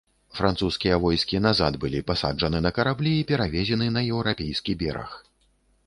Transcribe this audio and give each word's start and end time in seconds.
Французскія 0.37 0.95
войскі 1.03 1.41
назад 1.47 1.77
былі 1.85 2.01
пасаджаны 2.09 2.63
на 2.69 2.73
караблі 2.79 3.13
і 3.19 3.27
перавезены 3.33 3.93
на 3.99 4.07
еўрапейскі 4.13 4.71
бераг. 4.83 5.11